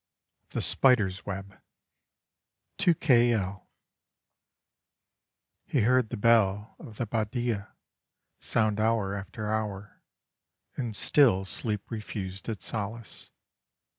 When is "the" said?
0.49-0.63, 6.09-6.17, 6.97-7.05